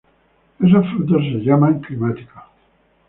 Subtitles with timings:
[0.59, 2.41] Esos frutos son llamados climáticos.